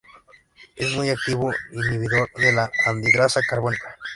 Es 0.75 0.93
un 0.93 0.97
muy 0.97 1.09
activo 1.11 1.51
inhibidor 1.73 2.27
de 2.35 2.51
la 2.51 2.71
anhidrasa 2.87 3.39
carbónica. 3.47 3.95